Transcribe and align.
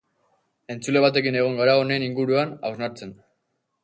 Entzule 0.75 1.03
batekin 1.03 1.37
egon 1.41 1.59
gara 1.61 1.75
honen 1.81 2.05
inguruan 2.07 2.57
hausnartzen. 2.71 3.13